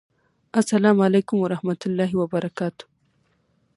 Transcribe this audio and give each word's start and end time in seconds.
اسلام 0.61 0.97
اعلیکم 1.03 1.37
ورحمت 1.41 1.81
الله 1.87 2.09
وبرکاته 2.19 2.83